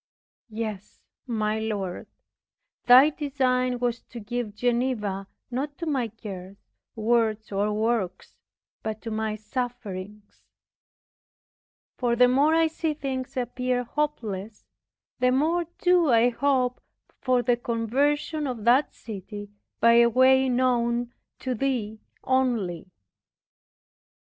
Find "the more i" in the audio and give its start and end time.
12.15-12.65